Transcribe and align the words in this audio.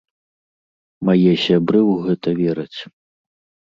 Мае 1.11 1.33
сябры 1.45 1.79
ў 1.91 2.05
гэта 2.09 2.29
вераць. 2.45 2.79